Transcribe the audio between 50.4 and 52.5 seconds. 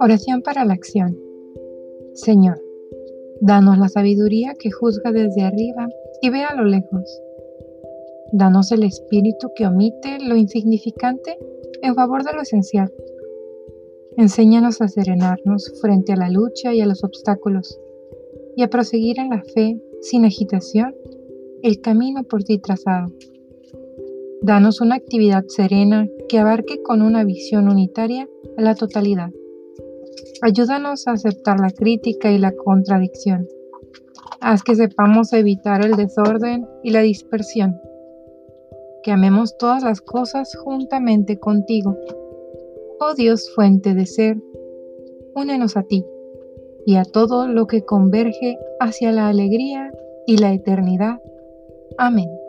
eternidad. Amén.